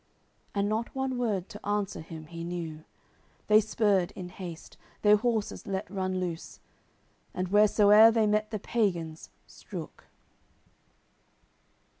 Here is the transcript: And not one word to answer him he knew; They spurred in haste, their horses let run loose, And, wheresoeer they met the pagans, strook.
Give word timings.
And 0.55 0.67
not 0.67 0.95
one 0.95 1.19
word 1.19 1.47
to 1.49 1.63
answer 1.63 2.01
him 2.01 2.25
he 2.25 2.43
knew; 2.43 2.85
They 3.45 3.61
spurred 3.61 4.09
in 4.15 4.29
haste, 4.29 4.75
their 5.03 5.15
horses 5.17 5.67
let 5.67 5.87
run 5.91 6.19
loose, 6.19 6.59
And, 7.35 7.49
wheresoeer 7.49 8.09
they 8.11 8.25
met 8.25 8.49
the 8.49 8.57
pagans, 8.57 9.29
strook. 9.45 10.05